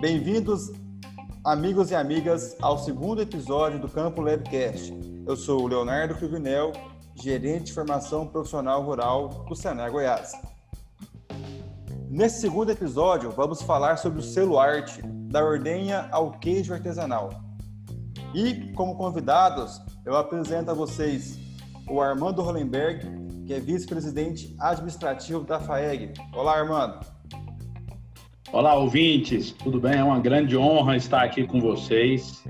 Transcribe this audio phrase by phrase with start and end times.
[0.00, 0.72] Bem-vindos,
[1.44, 4.94] amigos e amigas, ao segundo episódio do Campo Labcast.
[5.26, 6.72] Eu sou o Leonardo Cruvinel,
[7.14, 10.32] gerente de formação profissional rural do Senar Goiás.
[12.08, 17.28] Nesse segundo episódio, vamos falar sobre o selo arte, da ordenha ao queijo artesanal.
[18.34, 21.38] E, como convidados, eu apresento a vocês
[21.86, 23.06] o Armando Hollenberg,
[23.46, 26.14] que é vice-presidente administrativo da FAEG.
[26.32, 27.19] Olá, Armando.
[28.52, 29.94] Olá, ouvintes, tudo bem?
[29.94, 32.42] É uma grande honra estar aqui com vocês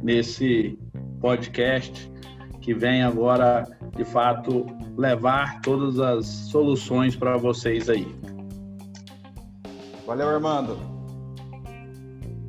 [0.00, 0.78] nesse
[1.20, 2.08] podcast
[2.60, 3.66] que vem agora,
[3.96, 4.64] de fato,
[4.96, 8.06] levar todas as soluções para vocês aí.
[10.06, 10.78] Valeu, Armando.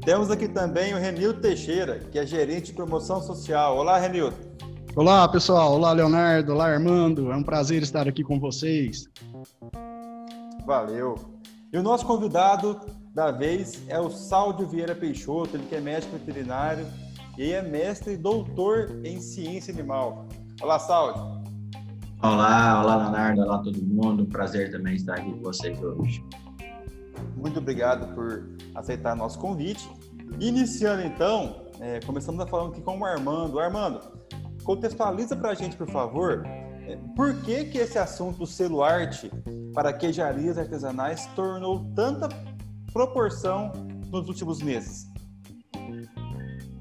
[0.05, 3.75] Temos aqui também o Renildo Teixeira, que é gerente de promoção social.
[3.75, 4.35] Olá, Renildo.
[4.95, 5.73] Olá, pessoal.
[5.73, 6.51] Olá, Leonardo.
[6.51, 7.31] Olá, Armando.
[7.31, 9.09] É um prazer estar aqui com vocês.
[10.63, 11.32] Valeu.
[11.73, 12.79] E o nosso convidado
[13.15, 16.85] da vez é o Saldio Vieira Peixoto, ele que é médico veterinário
[17.35, 20.27] e é mestre e doutor em ciência animal.
[20.61, 21.23] Olá, Saldio.
[22.21, 23.41] Olá, olá, Leonardo.
[23.41, 24.23] Olá, todo mundo.
[24.27, 26.23] Prazer também estar aqui com vocês hoje.
[27.35, 29.89] Muito obrigado por aceitar nosso convite.
[30.39, 33.59] Iniciando então, é, começamos a falar aqui com o Armando.
[33.59, 33.99] Armando,
[34.63, 36.43] contextualiza para a gente, por favor,
[37.15, 39.31] por que que esse assunto selo arte
[39.73, 42.29] para queijarias artesanais tornou tanta
[42.91, 43.71] proporção
[44.11, 45.07] nos últimos meses?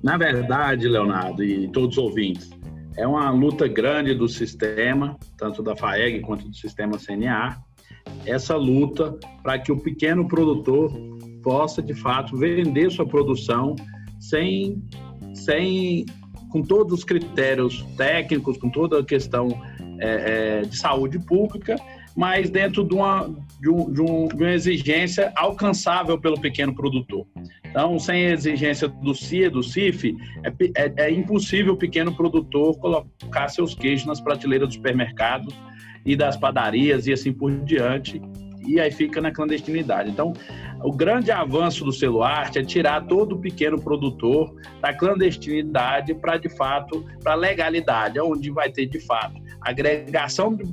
[0.03, 2.51] Na verdade, Leonardo e todos os ouvintes,
[2.97, 7.57] é uma luta grande do sistema, tanto da FAEG quanto do sistema CNA,
[8.27, 10.93] essa luta para que o pequeno produtor
[11.43, 13.75] possa, de fato, vender sua produção
[14.21, 14.83] sem,
[15.35, 16.05] sem
[16.51, 19.49] com todos os critérios técnicos, com toda a questão
[20.03, 21.77] é, é, de saúde pública
[22.17, 23.29] mas dentro de uma,
[23.61, 27.27] de, um, de, um, de, uma exigência alcançável pelo pequeno produtor.
[27.65, 32.79] Então, sem a exigência do CIA, do CIF, é, é, é impossível o pequeno produtor
[32.79, 35.55] colocar seus queijos nas prateleiras dos supermercados
[36.05, 38.21] e das padarias e assim por diante,
[38.67, 40.11] e aí fica na clandestinidade.
[40.11, 40.33] Então,
[40.85, 46.49] o grande avanço do arte é tirar todo o pequeno produtor da clandestinidade para, de
[46.49, 50.65] fato, para a legalidade, onde vai ter, de fato, agregação de,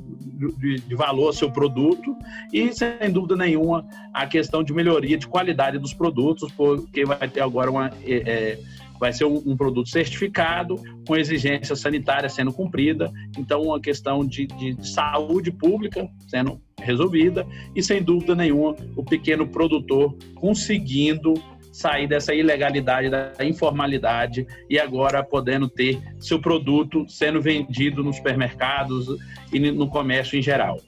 [0.58, 2.16] de, de, valor ao seu produto
[2.52, 7.40] e, sem dúvida nenhuma, a questão de melhoria de qualidade dos produtos, porque vai ter
[7.40, 7.90] agora uma.
[8.04, 8.58] É,
[8.98, 10.76] vai ser um, um, produto certificado,
[11.08, 17.82] com exigência sanitária sendo cumprida, então uma questão de, de saúde pública sendo resolvida e,
[17.82, 21.32] sem dúvida nenhuma, o pequeno produtor conseguindo
[21.72, 29.06] sair dessa ilegalidade, da informalidade e agora podendo ter seu produto sendo vendido nos supermercados
[29.52, 30.78] e no comércio em geral.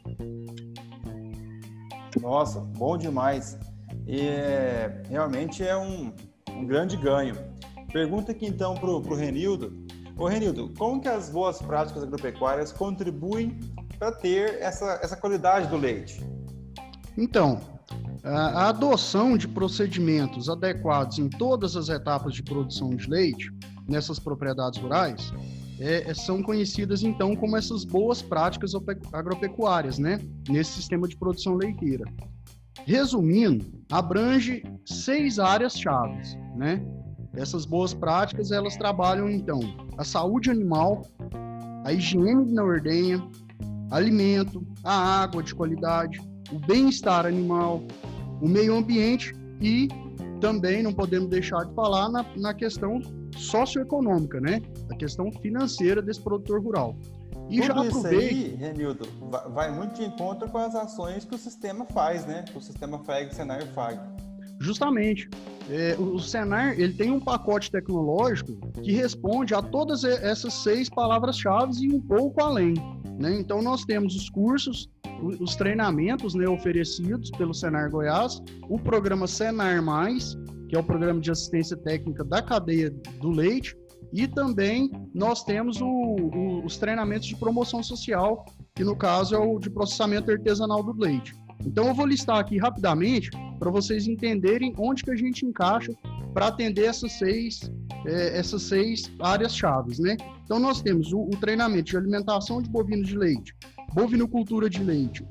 [2.21, 3.59] Nossa, bom demais.
[4.07, 6.13] E é, realmente é um,
[6.51, 7.37] um, grande ganho.
[7.93, 9.73] Pergunta aqui então para o Renildo.
[10.17, 13.59] Ô Renildo, como que as boas práticas agropecuárias contribuem
[13.99, 16.23] para ter essa, essa qualidade do leite?
[17.17, 17.61] Então,
[18.25, 23.51] a adoção de procedimentos adequados em todas as etapas de produção de leite
[23.89, 25.33] nessas propriedades rurais
[25.81, 28.73] é, é, são conhecidas então como essas boas práticas
[29.13, 30.21] agropecuárias, né?
[30.49, 32.05] Nesse sistema de produção leiteira.
[32.87, 36.81] Resumindo, abrange seis áreas chaves, né?
[37.35, 39.59] Essas boas práticas elas trabalham então
[39.99, 41.03] a saúde animal,
[41.85, 43.21] a higiene na ordenha,
[43.91, 46.21] alimento, a água de qualidade,
[46.53, 47.83] o bem-estar animal,
[48.43, 49.89] o meio ambiente e
[50.41, 53.01] também não podemos deixar de falar na, na questão
[53.37, 54.61] socioeconômica, né?
[54.91, 56.97] A questão financeira desse produtor rural.
[57.49, 58.23] E Tudo já aproveito...
[58.23, 59.09] isso aí, Renildo,
[59.55, 62.45] vai muito de encontro com as ações que o sistema faz, né?
[62.51, 64.01] Que o sistema FAG, Senar FAG.
[64.59, 65.31] Justamente.
[65.71, 71.73] É, o Senar ele tem um pacote tecnológico que responde a todas essas seis palavras-chave
[71.85, 72.75] e um pouco além.
[73.21, 73.39] Né?
[73.39, 74.89] Então, nós temos os cursos
[75.23, 80.37] os treinamentos né, oferecidos pelo Senar Goiás, o programa Senar Mais,
[80.69, 83.77] que é o programa de assistência técnica da cadeia do leite,
[84.13, 88.45] e também nós temos o, o, os treinamentos de promoção social,
[88.75, 91.35] que no caso é o de processamento artesanal do leite.
[91.65, 95.93] Então eu vou listar aqui rapidamente para vocês entenderem onde que a gente encaixa
[96.35, 97.61] para atender essas seis,
[98.07, 100.17] é, essas seis áreas chaves, né?
[100.45, 103.55] Então nós temos o, o treinamento de alimentação de bovinos de leite,
[103.93, 105.25] bovinocultura de leite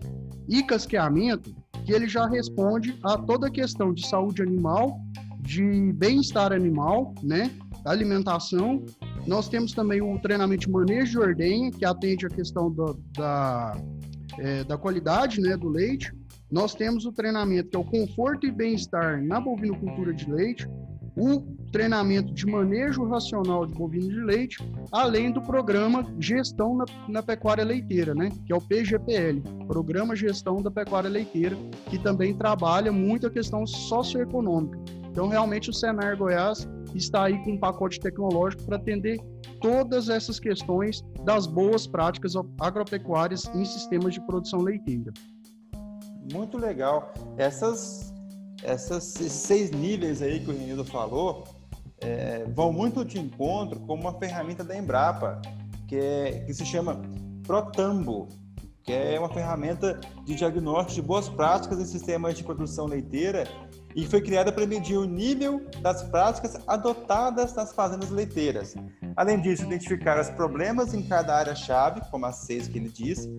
[0.47, 1.55] e casqueamento,
[1.85, 4.99] que ele já responde a toda a questão de saúde animal,
[5.39, 7.51] de bem-estar animal, né?
[7.85, 8.83] Alimentação.
[9.25, 13.75] Nós temos também o treinamento de manejo de ordenha, que atende a questão do, da,
[14.37, 16.13] é, da qualidade né, do leite.
[16.51, 20.67] nós temos o treinamento que é o conforto e bem-estar na bovinocultura de leite,
[21.15, 24.57] o treinamento de manejo racional de bovinos de leite,
[24.91, 28.29] além do programa Gestão na, na, Pecuária Leiteira, né?
[28.45, 31.55] que é o PGPL, Programa Gestão da Pecuária Leiteira,
[31.89, 34.77] que também trabalha muito a questão socioeconômica.
[35.09, 39.19] Então, realmente, o Senar Goiás está aí com um pacote tecnológico para atender
[39.59, 45.11] todas essas questões das boas práticas agropecuárias em sistemas de produção leiteira.
[46.31, 47.13] Muito legal.
[47.37, 48.11] Essas
[48.63, 51.43] essas, esses seis níveis aí que o Renildo falou
[52.01, 55.41] é, vão muito de encontro com uma ferramenta da Embrapa,
[55.87, 57.01] que, é, que se chama
[57.45, 58.27] Protambo,
[58.83, 63.43] que é uma ferramenta de diagnóstico de boas práticas em sistemas de produção leiteira
[63.95, 68.75] e foi criada para medir o nível das práticas adotadas nas fazendas leiteiras.
[69.15, 73.29] Além disso, identificar os problemas em cada área-chave, como as seis que ele disse,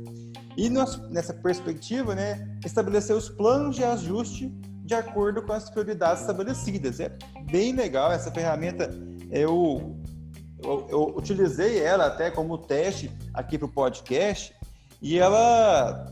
[0.57, 4.53] e nessa perspectiva, né, estabelecer os planos de ajuste
[4.85, 7.01] de acordo com as prioridades estabelecidas.
[7.01, 7.11] É
[7.51, 8.91] bem legal essa ferramenta.
[9.31, 9.97] Eu,
[10.63, 14.55] eu, eu utilizei ela até como teste aqui para o podcast
[15.01, 16.07] e ela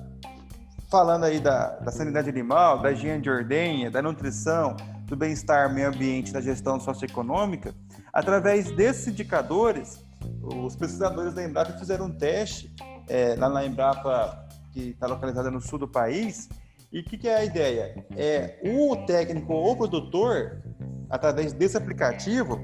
[0.90, 5.88] falando aí da, da sanidade animal, da higiene de ordenha, da nutrição, do bem-estar meio
[5.88, 7.72] ambiente, da gestão socioeconômica,
[8.12, 10.05] através desses indicadores,
[10.43, 12.75] os pesquisadores da Embrapa fizeram um teste
[13.08, 16.49] é, lá na Embrapa, que está localizada no sul do país,
[16.93, 18.05] e o que, que, é a ideia?
[18.17, 20.63] É o técnico ou produtor,
[21.09, 22.59] através desse aplicativo,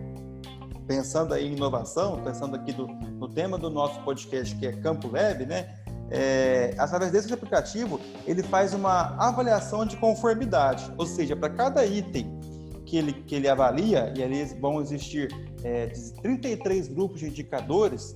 [0.87, 5.11] pensando aí em inovação, pensando aqui do, no tema do nosso podcast que é Campo
[5.13, 5.77] Web, né?
[6.11, 12.39] É, através desse aplicativo, ele faz uma avaliação de conformidade, ou seja, para cada item
[12.85, 15.29] que ele, que ele avalia, e ali vão existir
[15.65, 15.87] é,
[16.23, 18.13] 33 grupos de indicadores,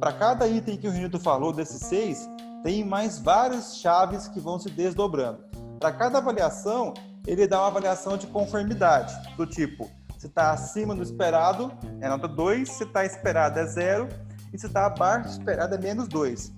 [0.00, 2.26] para cada item que o Renito falou, desses seis,
[2.62, 5.43] tem mais várias chaves que vão se desdobrando.
[5.84, 6.94] Para cada avaliação,
[7.26, 11.70] ele dá uma avaliação de conformidade, do tipo, se está acima do esperado,
[12.00, 14.08] é nota 2, se está esperado é 0,
[14.50, 16.50] e se está abaixo do esperado é menos 2.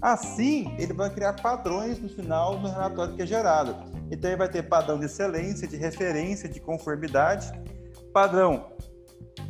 [0.00, 3.76] Assim, ele vai criar padrões no final do relatório que é gerado.
[4.10, 7.52] Então, ele vai ter padrão de excelência, de referência, de conformidade,
[8.12, 8.72] padrão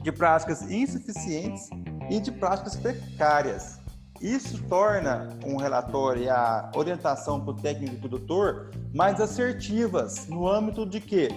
[0.02, 1.70] de práticas insuficientes
[2.10, 3.80] e de práticas precárias.
[4.22, 10.46] Isso torna um relatório e a orientação para o técnico e produtor mais assertivas no
[10.48, 11.28] âmbito de que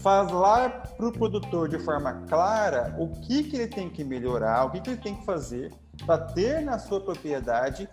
[0.00, 4.70] falar para o produtor de forma clara o que, que ele tem que melhorar, o
[4.70, 5.74] que, que ele tem que fazer
[6.06, 7.88] para ter na sua propriedade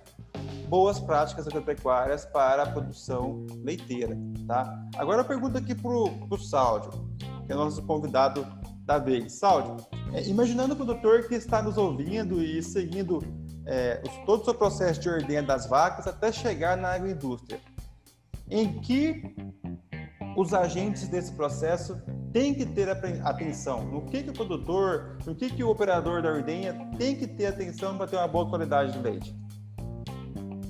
[0.69, 4.15] boas práticas agropecuárias para a produção leiteira,
[4.47, 4.79] tá?
[4.95, 6.91] Agora eu pergunto aqui para o Sáudio,
[7.47, 8.45] que é nosso convidado
[8.85, 9.33] da vez.
[9.33, 9.77] Sáudio,
[10.13, 13.23] é, imaginando o produtor que está nos ouvindo e seguindo
[13.65, 17.59] é, todo o seu processo de ordenha das vacas até chegar na agroindústria.
[18.49, 19.35] Em que
[20.35, 22.01] os agentes desse processo
[22.31, 23.85] têm que ter atenção?
[23.85, 27.47] No que, que o produtor, no que, que o operador da ordenha tem que ter
[27.47, 29.35] atenção para ter uma boa qualidade de leite?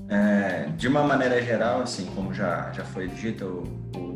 [0.09, 3.65] É, de uma maneira geral, assim como já, já foi dito,
[3.95, 4.12] o, o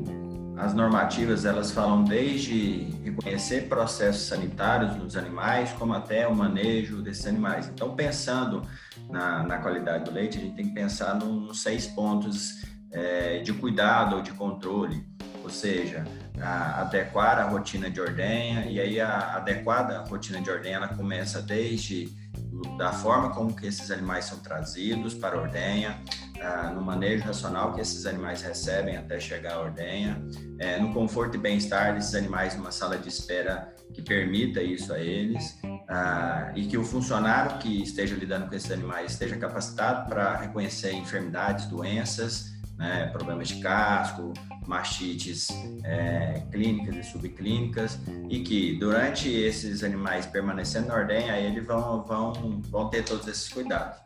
[0.57, 7.27] as normativas elas falam desde reconhecer processos sanitários nos animais, como até o manejo desses
[7.27, 7.67] animais.
[7.67, 8.63] Então, pensando
[9.09, 13.53] na, na qualidade do leite, a gente tem que pensar nos seis pontos é, de
[13.53, 15.05] cuidado ou de controle,
[15.43, 16.03] ou seja,
[16.41, 21.41] a, adequar a rotina de ordenha, e aí a adequada rotina de ordenha ela começa
[21.41, 22.09] desde
[22.77, 25.99] da forma como que esses animais são trazidos para a ordenha,
[26.41, 30.21] ah, no manejo racional que esses animais recebem até chegar à ordenha,
[30.59, 34.99] é, no conforto e bem-estar desses animais numa sala de espera que permita isso a
[34.99, 40.37] eles, ah, e que o funcionário que esteja lidando com esses animais esteja capacitado para
[40.37, 44.33] reconhecer enfermidades, doenças, né, problemas de casco,
[44.67, 45.47] mastites
[45.83, 52.61] é, clínicas e subclínicas, e que durante esses animais permanecendo na ordenha, eles vão, vão,
[52.69, 53.97] vão ter todos esses cuidados.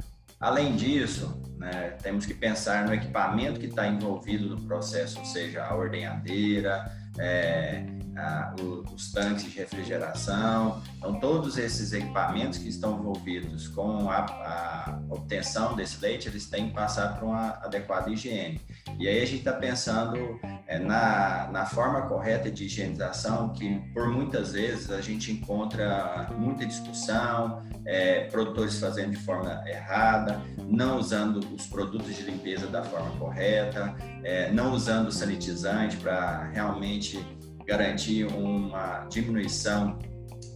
[0.41, 5.63] Além disso, né, temos que pensar no equipamento que está envolvido no processo, ou seja,
[5.63, 8.53] a ordenhadeira, é, a,
[8.93, 10.81] os tanques de refrigeração.
[10.97, 16.69] Então, todos esses equipamentos que estão envolvidos com a, a, obtenção desse leite, eles têm
[16.69, 18.61] que passar por uma adequada higiene.
[18.99, 24.09] E aí a gente está pensando é, na, na forma correta de higienização, que por
[24.09, 31.39] muitas vezes a gente encontra muita discussão, é, produtores fazendo de forma errada, não usando
[31.53, 37.19] os produtos de limpeza da forma correta, é, não usando sanitizante para realmente
[37.71, 39.97] garantir uma diminuição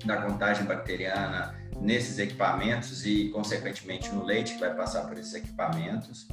[0.03, 6.27] da contagem bacteriana nesses equipamentos e, consequentemente, no leite que vai passar por esses equipamentos.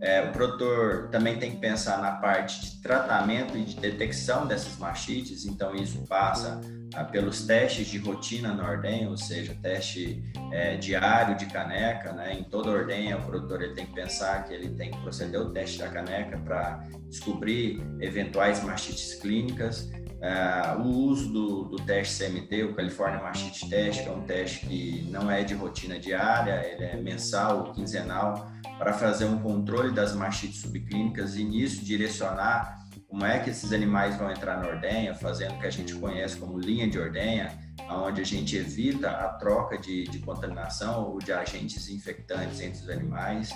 [0.00, 4.76] É, o produtor também tem que pensar na parte de tratamento e de detecção dessas
[4.76, 6.60] mastites, então isso passa
[6.94, 10.20] ah, pelos testes de rotina na ordenha, ou seja, teste
[10.52, 12.34] é, diário de caneca, né?
[12.34, 15.50] Em toda ordenha, o produtor ele tem que pensar que ele tem que proceder ao
[15.50, 19.90] teste da caneca para descobrir eventuais mastites clínicas.
[20.24, 24.64] Uh, o uso do, do, teste CMT, o California Mastite Test, que é um teste
[24.64, 29.92] que não é de rotina diária, ele é mensal ou quinzenal, para fazer um controle
[29.92, 35.14] das mastites subclínicas e nisso direcionar como é que esses animais vão entrar na ordenha,
[35.14, 37.52] fazendo o que a gente conhece como linha de ordenha,
[37.90, 42.88] onde a gente evita a troca de, de contaminação ou de agentes infectantes entre os
[42.88, 43.54] animais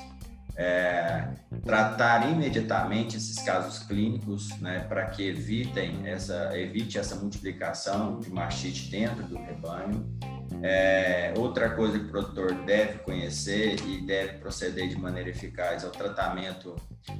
[0.58, 1.28] é,
[1.64, 8.90] tratar imediatamente esses casos clínicos, né, para que evitem essa, evite essa multiplicação de mastite
[8.90, 10.18] dentro do rebanho.
[10.60, 15.86] É, outra coisa que o produtor deve conhecer e deve proceder de maneira eficaz é
[15.86, 16.74] o tratamento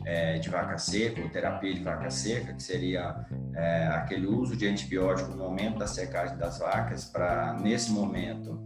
[0.05, 4.67] é, de vaca seca, ou terapia de vaca seca, que seria é, aquele uso de
[4.67, 8.59] antibiótico no momento da secagem das vacas, para, nesse momento,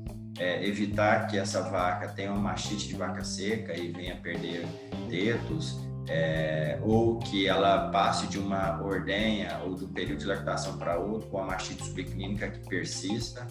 [0.43, 4.67] é, evitar que essa vaca tenha uma mastite de vaca seca e venha perder
[5.09, 10.99] tetos, é, ou que ela passe de uma ordenha ou do período de lactação para
[10.99, 13.47] outro com a mastite subclínica que persista.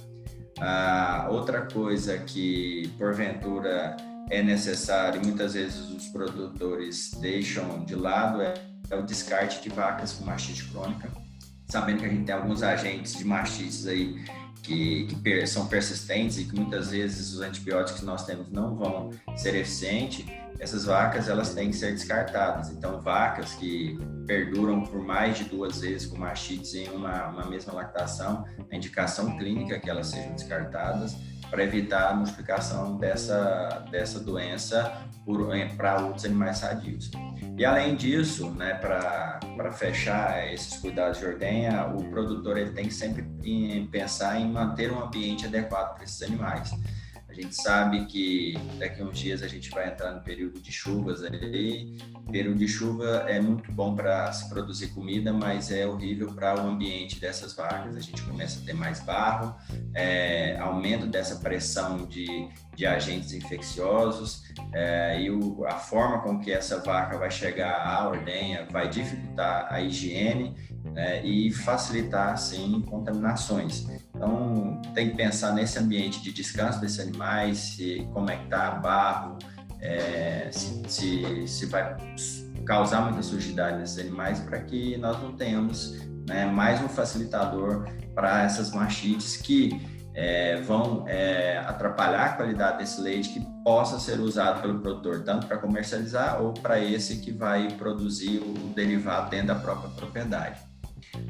[0.59, 3.95] Ah, outra coisa que porventura
[4.29, 8.53] é necessário, muitas vezes os produtores deixam de lado, é,
[8.89, 11.09] é o descarte de vacas com mastite crônica,
[11.69, 14.21] sabendo que a gente tem alguns agentes de mastites aí
[14.61, 19.09] que, que são persistentes e que muitas vezes os antibióticos que nós temos não vão
[19.35, 20.25] ser eficientes,
[20.59, 22.69] essas vacas elas têm que ser descartadas.
[22.69, 27.73] Então, vacas que perduram por mais de duas vezes com mastites em uma, uma mesma
[27.73, 31.15] lactação, a indicação clínica é que elas sejam descartadas
[31.51, 35.05] para evitar a multiplicação dessa, dessa doença
[35.77, 37.11] para outros animais sadios.
[37.57, 42.93] E além disso, né, para fechar esses cuidados de ordenha, o produtor ele tem que
[42.93, 43.23] sempre
[43.91, 46.71] pensar em manter um ambiente adequado para esses animais.
[47.31, 50.69] A gente sabe que daqui a uns dias a gente vai entrar no período de
[50.69, 51.97] chuvas ali.
[52.29, 56.67] Período de chuva é muito bom para se produzir comida, mas é horrível para o
[56.67, 57.95] ambiente dessas vacas.
[57.95, 59.55] A gente começa a ter mais barro,
[59.93, 66.51] é, aumento dessa pressão de, de agentes infecciosos é, e o, a forma com que
[66.51, 70.55] essa vaca vai chegar à ordenha vai dificultar a higiene
[70.93, 73.87] né, e facilitar, assim, contaminações.
[74.15, 79.37] Então, tem que pensar nesse ambiente de descanso desses animais, se como é tá barro,
[79.79, 81.95] é, se, se, se, vai
[82.65, 88.43] causar muita sujidade nesses animais, para que nós não tenhamos né, mais um facilitador para
[88.43, 89.81] essas machites que
[90.21, 95.47] é, vão é, atrapalhar a qualidade desse leite que possa ser usado pelo produtor, tanto
[95.47, 100.61] para comercializar ou para esse que vai produzir o derivado dentro da própria propriedade.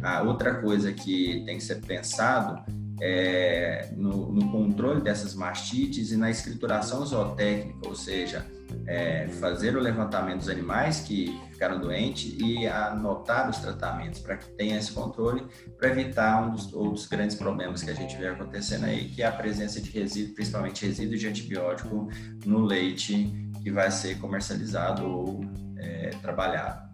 [0.04, 2.62] A outra coisa que tem que ser pensado
[3.02, 8.46] é no, no controle dessas mastites e na escrituração zootécnica, ou seja,
[8.86, 14.50] é, fazer o levantamento dos animais que ficaram doentes e anotar os tratamentos para que
[14.52, 15.46] tenha esse controle,
[15.78, 19.26] para evitar um dos outros grandes problemas que a gente vê acontecendo aí, que é
[19.26, 22.08] a presença de resíduos, principalmente resíduos de antibiótico
[22.46, 25.42] no leite que vai ser comercializado ou
[25.78, 26.91] é, trabalhado.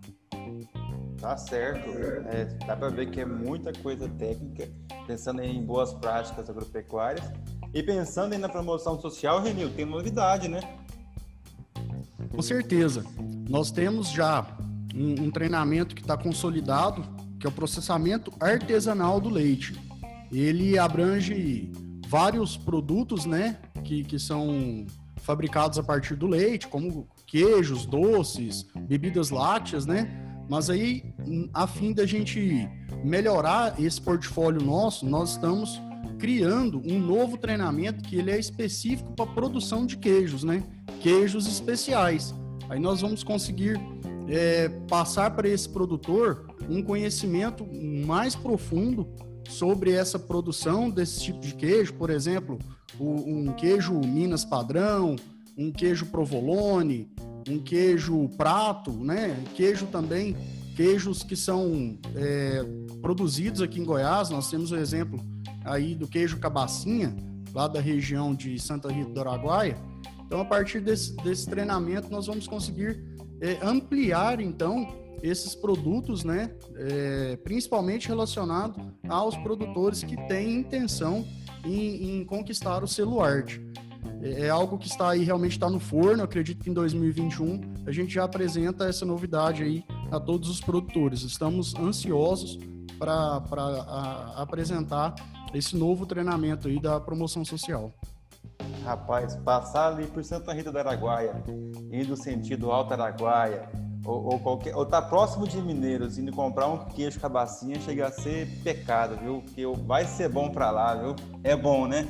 [1.19, 1.89] Tá certo.
[2.29, 4.69] É, dá para ver que é muita coisa técnica,
[5.05, 7.25] pensando em boas práticas agropecuárias.
[7.73, 10.61] E pensando aí na promoção social, Renil, tem novidade, né?
[12.31, 13.03] Com certeza.
[13.49, 14.45] Nós temos já
[14.93, 17.03] um, um treinamento que está consolidado,
[17.39, 19.79] que é o processamento artesanal do leite.
[20.31, 21.71] Ele abrange
[22.07, 24.85] vários produtos, né, que, que são
[25.17, 30.26] fabricados a partir do leite, como queijos, doces, bebidas lácteas, né?
[30.49, 31.03] Mas aí,
[31.53, 32.67] a fim da gente
[33.03, 35.81] melhorar esse portfólio nosso, nós estamos
[36.17, 40.63] criando um novo treinamento que ele é específico para produção de queijos, né?
[41.01, 42.33] Queijos especiais.
[42.69, 43.79] Aí nós vamos conseguir
[44.27, 47.65] é, passar para esse produtor um conhecimento
[48.05, 49.07] mais profundo
[49.47, 52.57] sobre essa produção desse tipo de queijo, por exemplo,
[52.99, 55.15] um queijo Minas padrão,
[55.57, 57.09] um queijo provolone,
[57.49, 59.43] um queijo prato, né?
[59.55, 60.35] Queijo também,
[60.75, 62.63] queijos que são é,
[63.01, 64.29] produzidos aqui em Goiás.
[64.29, 65.19] Nós temos o exemplo
[65.65, 67.15] aí do queijo cabacinha,
[67.53, 69.77] lá da região de Santa Rita do Araguaia.
[70.25, 73.01] Então, a partir desse, desse treinamento, nós vamos conseguir
[73.41, 74.87] é, ampliar, então,
[75.23, 76.51] esses produtos, né?
[76.75, 81.25] É, principalmente relacionado aos produtores que têm intenção
[81.65, 83.61] em, em conquistar o selo arte.
[84.35, 86.23] É, é algo que está aí, realmente está no forno.
[86.23, 91.21] acredito que em 2021 a gente já apresenta essa novidade aí a todos os produtores.
[91.21, 92.59] Estamos ansiosos
[92.97, 93.43] para
[94.35, 95.15] apresentar
[95.53, 97.93] esse novo treinamento aí da promoção social.
[98.83, 101.43] Rapaz, passar ali por Santa Rita da Araguaia,
[101.91, 103.69] indo sentido Alto Araguaia,
[104.05, 108.11] ou, ou, qualquer, ou tá próximo de Mineiros, indo comprar um queijo cabacinha, chega a
[108.11, 109.41] ser pecado, viu?
[109.41, 111.15] Porque vai ser bom para lá, viu?
[111.43, 112.07] É bom, né?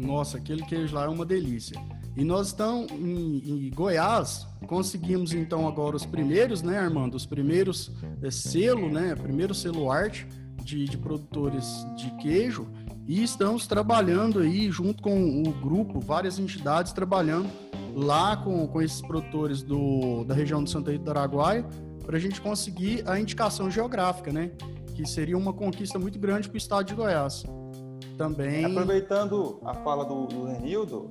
[0.00, 1.80] Nossa, aquele queijo lá é uma delícia.
[2.16, 7.14] E nós estamos em, em, Goiás, conseguimos então agora os primeiros, né, Armando?
[7.14, 7.92] Os primeiros
[8.22, 9.14] é, selo, né?
[9.14, 10.26] Primeiro selo arte
[10.62, 12.66] de, de produtores de queijo.
[13.06, 17.48] E estamos trabalhando aí junto com o grupo, várias entidades trabalhando
[17.94, 21.64] lá com, com esses produtores do, da região do Santa Rita do Araguaia
[22.04, 24.50] para a gente conseguir a indicação geográfica, né?
[24.94, 27.44] Que seria uma conquista muito grande para o estado de Goiás.
[28.20, 28.66] Também.
[28.66, 31.10] Aproveitando a fala do, do Renildo,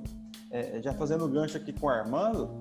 [0.51, 2.60] é, já fazendo gancho aqui com o Armando,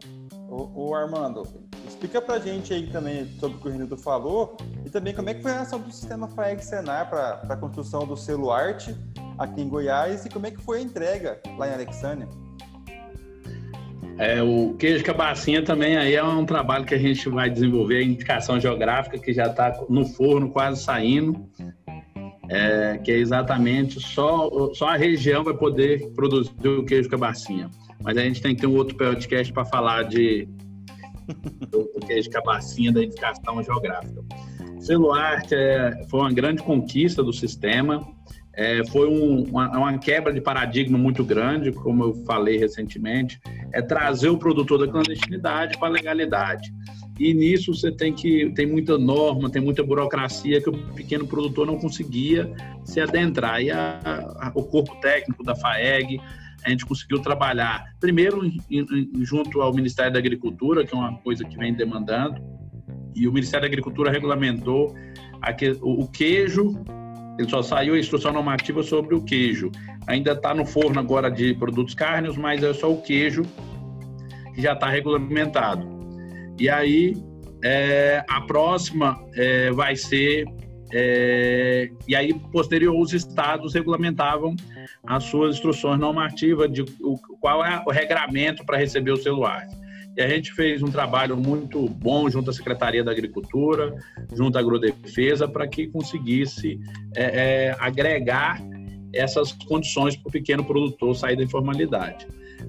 [0.49, 1.43] o, o Armando,
[1.87, 5.35] explica pra gente aí também sobre o que o Renildo falou e também como é
[5.35, 8.97] que foi a ação do sistema FAEG Senar para a construção do selo arte
[9.37, 12.27] aqui em Goiás e como é que foi a entrega lá em Alexânia.
[14.17, 18.03] É, o queijo cabacinha também aí é um trabalho que a gente vai desenvolver, a
[18.03, 21.47] indicação geográfica que já está no forno quase saindo,
[22.49, 27.71] é, que é exatamente só, só a região vai poder produzir o queijo cabacinha.
[28.03, 30.49] Mas a gente tem que ter um outro podcast para falar de
[31.71, 34.23] do, queijo cabacinha da indicação geográfica.
[34.81, 38.07] Celuarte é, foi uma grande conquista do sistema
[38.59, 43.41] é, foi um, uma, uma, quebra de paradigma muito grande, como eu falei recentemente,
[43.73, 46.69] é trazer o produtor da clandestinidade para a legalidade.
[47.19, 51.67] E nisso você tem que tem muita norma, tem muita burocracia que o pequeno produtor
[51.67, 52.53] não conseguia
[52.85, 53.61] se adentrar.
[53.61, 56.21] E a, a, o corpo técnico da FAEG,
[56.65, 58.41] a gente conseguiu trabalhar, primeiro
[59.23, 62.41] junto ao Ministério da Agricultura, que é uma coisa que vem demandando,
[63.15, 64.95] e o Ministério da Agricultura regulamentou
[65.83, 66.77] o, o queijo
[67.39, 69.71] ele só saiu a instrução normativa sobre o queijo.
[70.09, 73.43] Ainda está no forno agora de produtos cárneos, mas é só o queijo
[74.55, 75.98] que já está regulamentado.
[76.59, 77.17] E aí,
[77.63, 80.47] é, a próxima é, vai ser.
[80.93, 84.57] É, e aí, posterior, os estados regulamentavam
[85.07, 89.67] as suas instruções normativas de o, qual é o regramento para receber o celular.
[90.17, 93.95] E a gente fez um trabalho muito bom junto à Secretaria da Agricultura,
[94.35, 96.81] junto à Agrodefesa, para que conseguisse
[97.15, 97.23] é,
[97.69, 98.61] é, agregar
[99.15, 102.27] essas condições para o pequeno produtor sair da informalidade.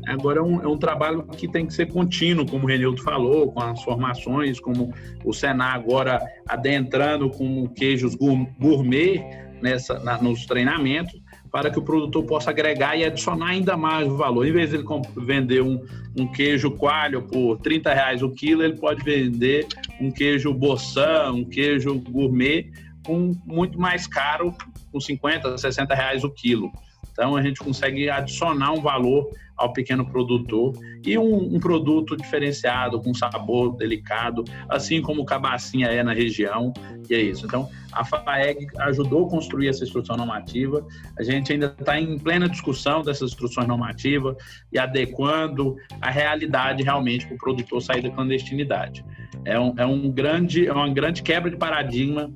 [0.07, 3.51] Agora é um, é um, trabalho que tem que ser contínuo, como o Renildo falou,
[3.51, 9.23] com as formações, como o Senar agora adentrando com queijos gourmet
[9.61, 11.19] nessa, na, nos treinamentos,
[11.51, 14.45] para que o produtor possa agregar e adicionar ainda mais o valor.
[14.45, 14.85] Em vez de ele
[15.17, 15.83] vender um,
[16.17, 19.67] um queijo coalho por 30 reais o quilo, ele pode vender
[19.99, 22.71] um queijo boçã, um queijo gourmet,
[23.05, 24.53] com muito mais caro,
[24.91, 26.71] com 50, 60 reais o quilo.
[27.11, 30.73] Então a gente consegue adicionar um valor ao pequeno produtor
[31.05, 36.73] e um, um, produto diferenciado, com sabor delicado, assim como o cabacinha é na região,
[37.09, 37.45] e é isso.
[37.45, 40.85] Então, a FAEG ajudou a construir essa instrução normativa,
[41.17, 44.37] a gente ainda está em plena discussão dessas instruções normativas
[44.71, 49.03] e adequando a realidade realmente para o produtor sair da clandestinidade.
[49.43, 52.31] É, um, é, um grande, é uma grande quebra de paradigma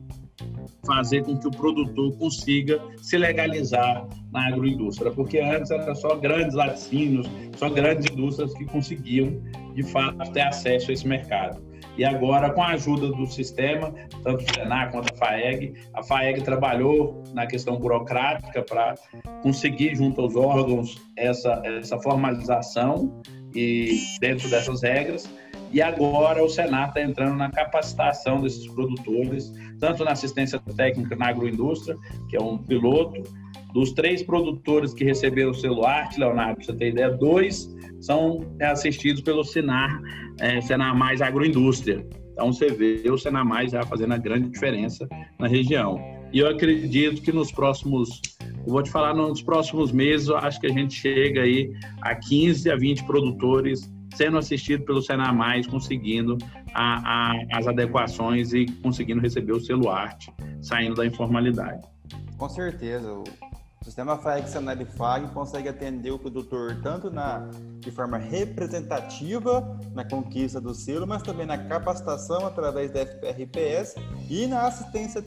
[0.86, 6.54] fazer com que o produtor consiga se legalizar na agroindústria, porque antes era só grandes
[6.54, 9.42] laticínios, só grandes indústrias que conseguiam,
[9.74, 11.62] de fato, ter acesso a esse mercado.
[11.96, 13.94] E agora, com a ajuda do sistema,
[14.24, 18.96] tanto o Senar quanto a FAEG, a FAEG trabalhou na questão burocrática para
[19.44, 23.22] conseguir, junto aos órgãos, essa, essa formalização
[23.56, 25.30] e dentro dessas regras.
[25.72, 31.30] E agora o Senar está entrando na capacitação desses produtores, tanto na assistência técnica na
[31.30, 31.98] agroindústria,
[32.30, 33.24] que é um piloto,
[33.74, 37.68] dos três produtores que receberam o selo Arte, Leonardo, você ter ideia, dois
[38.00, 40.00] são assistidos pelo Senar,
[40.40, 42.06] é, Senar Mais Agroindústria.
[42.34, 45.08] Então você vê o Senar Mais já fazendo a grande diferença
[45.40, 46.00] na região.
[46.34, 48.20] E eu acredito que nos próximos,
[48.66, 52.76] vou te falar, nos próximos meses, acho que a gente chega aí a 15 a
[52.76, 56.38] 20 produtores sendo assistido pelo Senar Mais, conseguindo
[56.74, 61.88] a, a, as adequações e conseguindo receber o selo arte, saindo da informalidade.
[62.36, 63.24] Com certeza.
[63.84, 64.18] O sistema
[64.80, 67.50] e FAG consegue atender o produtor tanto na,
[67.82, 73.96] de forma representativa na conquista do selo, mas também na capacitação através da FPRPS
[74.30, 75.22] e na assistência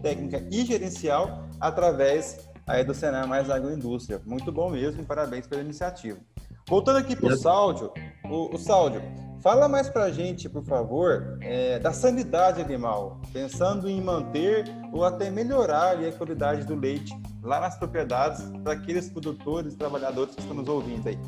[0.00, 4.22] técnica, e gerencial através aí do Senar Mais Agroindústria.
[4.24, 6.20] Muito bom mesmo parabéns pela iniciativa.
[6.68, 7.92] Voltando aqui para o Sáudio,
[8.30, 9.02] o Sáudio,
[9.42, 15.04] fala mais para a gente, por favor, é, da sanidade animal, pensando em manter ou
[15.04, 20.56] até melhorar a qualidade do leite lá nas propriedades para aqueles produtores, trabalhadores que estão
[20.56, 21.18] nos ouvindo aí.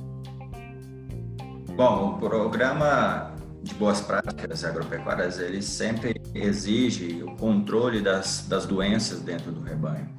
[1.76, 9.20] Bom, o programa de boas práticas agropecuárias, ele sempre exige o controle das, das doenças
[9.20, 10.14] dentro do rebanho.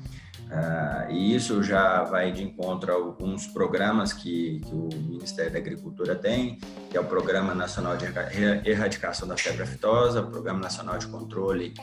[0.46, 5.58] Uh, e isso já vai de encontro a alguns programas que, que, o Ministério da
[5.58, 8.06] Agricultura tem, que é o Programa Nacional de
[8.70, 11.74] Erradicação da Febre Aftosa, o Programa Nacional de Controle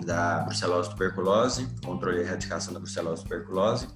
[0.00, 3.88] da brucelose tuberculose, controle e erradicação da brucelose tuberculose,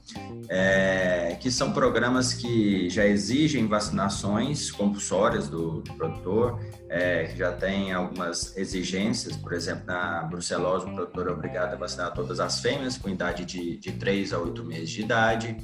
[0.49, 7.53] é, que são programas que já exigem vacinações compulsórias do, do produtor, é, que já
[7.53, 12.61] tem algumas exigências, por exemplo, na brucelose o produtor é obrigado a vacinar todas as
[12.61, 15.57] fêmeas com idade de, de 3 a 8 meses de idade,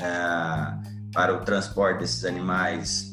[0.00, 3.12] é, para o transporte desses animais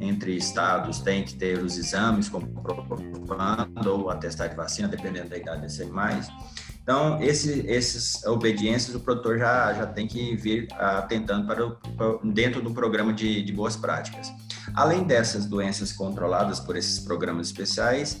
[0.00, 5.62] entre estados tem que ter os exames comprovando ou atestar de vacina, dependendo da idade
[5.62, 6.28] desses animais.
[6.82, 11.78] Então, esse, essas obediências o produtor já, já tem que vir atentando para, o,
[12.22, 14.30] dentro do programa de, de boas práticas.
[14.74, 18.20] Além dessas doenças controladas por esses programas especiais,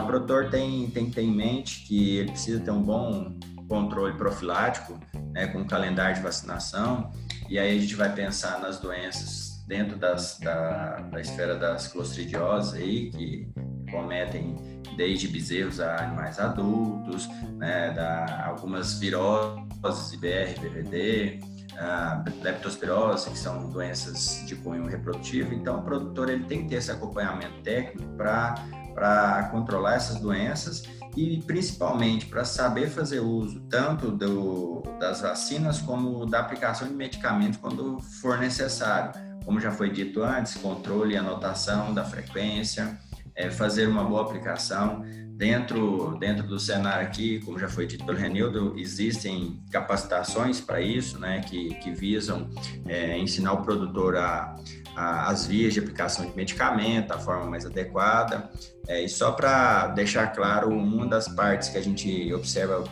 [0.00, 3.36] o produtor tem, tem que ter em mente que ele precisa ter um bom
[3.68, 4.98] controle profilático,
[5.32, 7.10] né, com calendário de vacinação,
[7.48, 12.74] e aí a gente vai pensar nas doenças dentro das, da, da esfera das clostridiosas
[12.74, 13.48] aí, que
[13.90, 14.56] cometem
[14.96, 21.40] desde bezerros a animais adultos, né, da, algumas viroses, IBR, BVD,
[21.78, 25.54] a leptospirose, que são doenças de cunho reprodutivo.
[25.54, 30.84] Então, o produtor ele tem que ter esse acompanhamento técnico para controlar essas doenças
[31.16, 37.58] e principalmente para saber fazer uso tanto do, das vacinas como da aplicação de medicamentos
[37.58, 39.12] quando for necessário.
[39.44, 42.98] Como já foi dito antes, controle e anotação da frequência,
[43.34, 45.04] é, fazer uma boa aplicação.
[45.36, 51.18] Dentro, dentro do cenário aqui, como já foi dito pelo Renildo, existem capacitações para isso,
[51.18, 52.48] né, que, que visam
[52.86, 54.54] é, ensinar o produtor a,
[54.96, 58.50] a, as vias de aplicação de medicamento, a forma mais adequada.
[58.86, 62.84] É, e só para deixar claro, uma das partes que a gente observa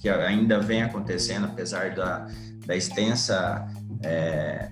[0.00, 2.26] que ainda vem acontecendo, apesar da,
[2.66, 3.66] da extensa
[4.02, 4.70] é,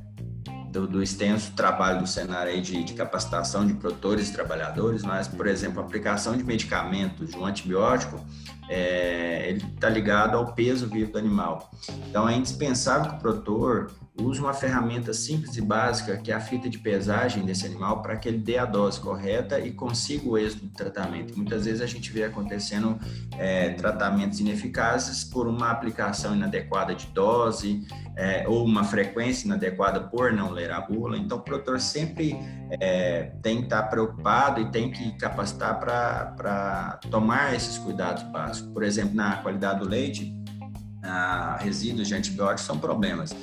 [0.70, 5.29] do, do, extenso trabalho do cenário aí de, de, capacitação de produtores e trabalhadores, mas,
[5.29, 8.20] por exemplo, a aplicação de medicamentos, de um antibiótico,
[8.68, 11.70] é, ele está ligado ao peso vivo do animal.
[12.09, 16.40] Então, é indispensável que o produtor use uma ferramenta simples e básica, que é a
[16.40, 20.38] fita de pesagem desse animal, para que ele dê a dose correta e consiga o
[20.38, 21.37] êxito do tratamento.
[21.37, 22.96] Muitas vezes a gente vê acontecendo
[23.37, 27.85] é, tratamentos ineficazes por uma aplicação inadequada de dose
[28.16, 31.18] é, ou uma frequência inadequada por não ler a bula.
[31.18, 32.38] Então, o produtor sempre
[32.81, 38.70] é, tem que estar preocupado e tem que capacitar para tomar esses cuidados básicos.
[38.70, 40.33] Por exemplo, na qualidade do leite,
[41.59, 43.35] resíduos de antibióticos são problemas.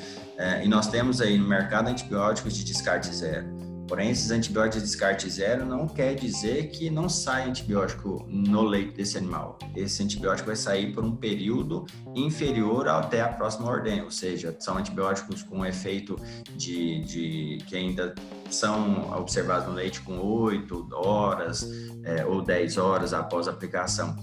[0.42, 3.46] É, e nós temos aí no mercado antibióticos de descarte zero.
[3.88, 8.94] Porém, esses antibióticos de descarte zero não quer dizer que não sai antibiótico no leite
[8.94, 9.60] desse animal.
[9.76, 14.78] Esse antibiótico vai sair por um período inferior até a próxima ordem, ou seja, são
[14.78, 16.16] antibióticos com efeito
[16.56, 18.16] de, de que ainda
[18.50, 21.70] são observados no leite com 8 horas
[22.04, 24.16] é, ou 10 horas após a aplicação.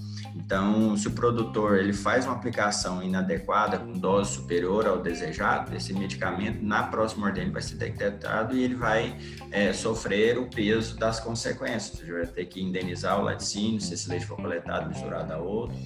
[0.49, 5.93] Então, se o produtor ele faz uma aplicação inadequada com dose superior ao desejado esse
[5.93, 9.15] medicamento, na próxima ordem ele vai ser detectado e ele vai
[9.51, 12.01] é, sofrer o peso das consequências.
[12.01, 15.77] Ele vai ter que indenizar o laticínio se esse leite for coletado misturado a outro.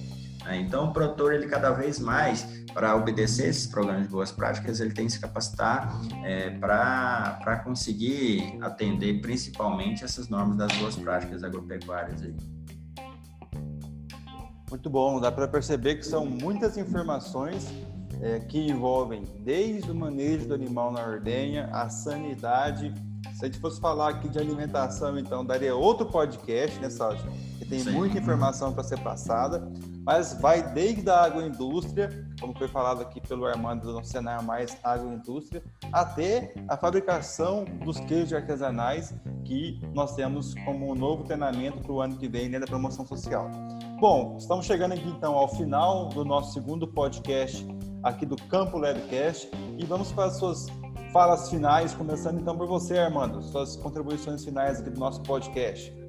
[0.46, 0.60] Né?
[0.60, 4.94] Então, o produtor ele cada vez mais para obedecer esses programas de boas práticas, ele
[4.94, 12.22] tem que se capacitar é, para conseguir atender principalmente essas normas das boas práticas agropecuárias
[12.22, 12.53] aí.
[14.74, 17.72] Muito bom, dá para perceber que são muitas informações
[18.20, 22.92] é, que envolvem desde o manejo do animal na ordenha, a sanidade.
[23.34, 27.30] Se a gente fosse falar aqui de alimentação, então daria outro podcast, né, Sérgio?
[27.56, 27.92] Que tem Sim.
[27.92, 29.64] muita informação para ser passada,
[30.04, 35.62] mas vai desde a agroindústria, como foi falado aqui pelo Armando do Senar Mais Agroindústria,
[35.92, 39.14] até a fabricação dos queijos artesanais
[39.44, 43.06] que nós temos como um novo treinamento para o ano que vem né, da promoção
[43.06, 43.50] social.
[43.98, 47.66] Bom, estamos chegando aqui então ao final do nosso segundo podcast
[48.02, 50.66] aqui do Campo Labcast e vamos para as suas
[51.12, 56.03] falas finais, começando então por você, Armando, suas contribuições finais aqui do nosso podcast.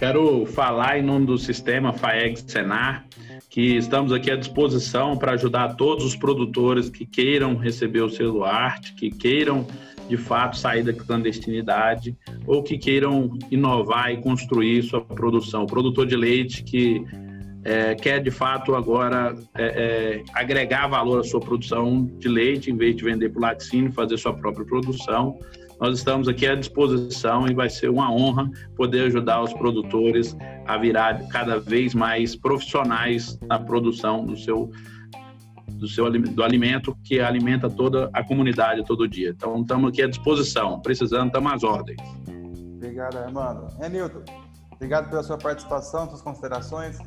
[0.00, 3.04] Quero falar em nome do sistema FAEG Senar,
[3.50, 8.42] que estamos aqui à disposição para ajudar todos os produtores que queiram receber o selo
[8.42, 9.66] arte, que queiram
[10.08, 15.64] de fato sair da clandestinidade ou que queiram inovar e construir sua produção.
[15.64, 17.04] O produtor de leite que
[17.62, 22.74] é, quer de fato agora é, é, agregar valor à sua produção de leite, em
[22.74, 25.38] vez de vender para o laticínio, fazer sua própria produção.
[25.80, 30.76] Nós estamos aqui à disposição e vai ser uma honra poder ajudar os produtores a
[30.76, 34.70] virar cada vez mais profissionais na produção do seu
[35.70, 39.30] do seu do alimento que alimenta toda a comunidade todo dia.
[39.30, 42.02] Então estamos aqui à disposição, precisando estamos às ordens.
[42.76, 43.66] Obrigado, Armando.
[43.78, 44.22] Renilton,
[44.72, 46.98] obrigado pela sua participação, suas considerações.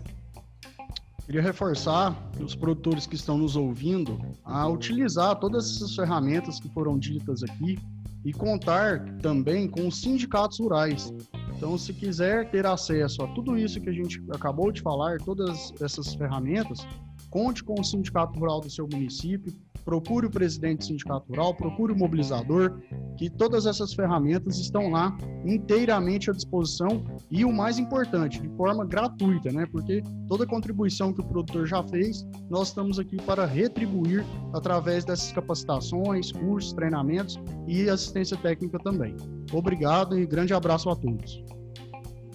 [1.27, 6.97] Queria reforçar os produtores que estão nos ouvindo a utilizar todas essas ferramentas que foram
[6.97, 7.77] ditas aqui
[8.25, 11.13] e contar também com os sindicatos rurais.
[11.55, 15.71] Então, se quiser ter acesso a tudo isso que a gente acabou de falar, todas
[15.81, 16.85] essas ferramentas,
[17.29, 19.53] conte com o sindicato rural do seu município,
[19.83, 22.79] procure o presidente do sindicato rural, procure o mobilizador,
[23.17, 25.15] que todas essas ferramentas estão lá
[25.45, 29.65] inteiramente à disposição e o mais importante, de forma gratuita, né?
[29.71, 35.31] Porque toda contribuição que o produtor já fez, nós estamos aqui para retribuir através dessas
[35.31, 39.15] capacitações, cursos, treinamentos e assistência técnica também.
[39.51, 41.43] Obrigado e grande abraço a todos.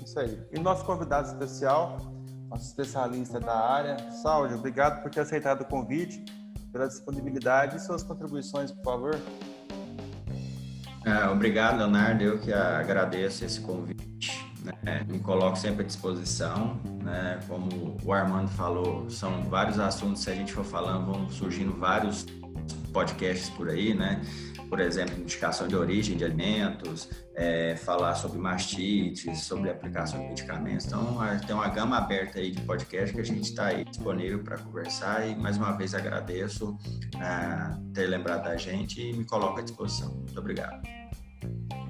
[0.05, 0.39] Isso aí.
[0.53, 1.99] E nosso convidado especial,
[2.49, 6.25] nosso especialista da área, Saúde, obrigado por ter aceitado o convite
[6.79, 9.19] pela disponibilidade e suas contribuições, por favor.
[11.05, 12.23] É, obrigado, Leonardo.
[12.23, 14.07] Eu que agradeço esse convite.
[14.63, 15.05] Né?
[15.09, 16.81] Me coloco sempre à disposição.
[17.03, 17.41] Né?
[17.49, 20.23] Como o Armando falou, são vários assuntos.
[20.23, 22.27] Se a gente for falando, vão surgindo vários
[22.93, 24.21] podcasts por aí, né?
[24.69, 30.87] Por exemplo, indicação de origem de alimentos, é, falar sobre mastites, sobre aplicação de medicamentos.
[30.87, 34.59] Então, tem uma gama aberta aí de podcast que a gente está aí disponível para
[34.59, 36.77] conversar e, mais uma vez, agradeço
[37.17, 40.15] é, ter lembrado da gente e me coloco à disposição.
[40.15, 40.83] Muito obrigado.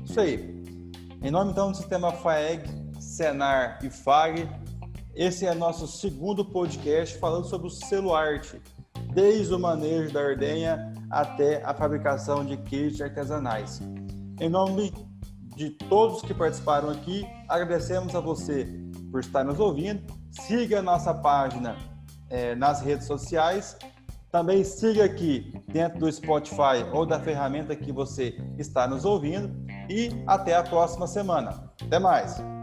[0.05, 0.59] Isso aí.
[1.23, 2.63] Em nome, então, do Sistema FAEG,
[3.01, 4.49] Senar e FAG,
[5.15, 8.61] esse é nosso segundo podcast falando sobre o selo arte
[9.13, 13.81] desde o manejo da ordenha até a fabricação de queijos artesanais.
[14.41, 14.93] Em nome
[15.57, 18.69] de todos que participaram aqui, agradecemos a você
[19.11, 20.03] por estar nos ouvindo.
[20.31, 21.77] Siga a nossa página
[22.31, 23.77] é, nas redes sociais.
[24.31, 29.51] Também siga aqui dentro do Spotify ou da ferramenta que você está nos ouvindo.
[29.89, 31.73] E até a próxima semana.
[31.83, 32.58] Até mais!